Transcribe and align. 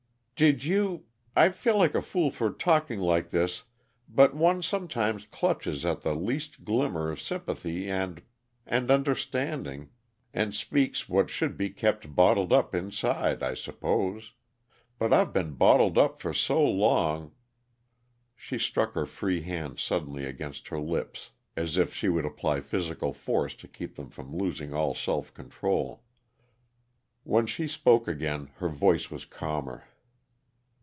"Did 0.43 0.63
you 0.63 1.05
I 1.35 1.49
feel 1.49 1.77
like 1.77 1.93
a 1.93 2.01
fool 2.01 2.31
for 2.31 2.49
talking 2.49 2.99
like 2.99 3.29
this, 3.29 3.65
but 4.09 4.33
one 4.33 4.63
sometimes 4.63 5.27
clutches 5.27 5.85
at 5.85 6.01
the 6.01 6.15
least 6.15 6.65
glimmer 6.65 7.11
of 7.11 7.21
sympathy 7.21 7.87
and 7.87 8.23
and 8.65 8.89
understanding, 8.89 9.91
and 10.33 10.51
speaks 10.55 11.07
what 11.07 11.29
should 11.29 11.57
be 11.57 11.69
kept 11.69 12.15
bottled 12.15 12.51
up 12.51 12.73
inside, 12.73 13.43
I 13.43 13.53
suppose. 13.53 14.31
But 14.97 15.13
I've 15.13 15.31
been 15.31 15.51
bottled 15.51 15.99
up 15.99 16.19
for 16.19 16.33
so 16.33 16.65
long" 16.67 17.33
She 18.35 18.57
struck 18.57 18.93
her 18.93 19.05
free 19.05 19.41
hand 19.43 19.77
suddenly 19.77 20.25
against 20.25 20.69
her 20.69 20.79
lips, 20.79 21.29
as 21.55 21.77
if 21.77 21.93
she 21.93 22.09
would 22.09 22.25
apply 22.25 22.61
physical 22.61 23.13
force 23.13 23.53
to 23.57 23.67
keep 23.67 23.95
them 23.95 24.09
from 24.09 24.35
losing 24.35 24.73
all 24.73 24.95
self 24.95 25.31
control. 25.35 26.01
When 27.21 27.45
she 27.45 27.67
spoke 27.67 28.07
again, 28.07 28.49
her 28.55 28.69
voice 28.69 29.11
was 29.11 29.25
calmer. 29.25 29.83